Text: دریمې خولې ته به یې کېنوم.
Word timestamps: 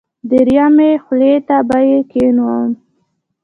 دریمې 0.29 0.91
خولې 1.03 1.33
ته 1.47 1.57
به 1.67 1.79
یې 1.89 1.99
کېنوم. 2.11 2.69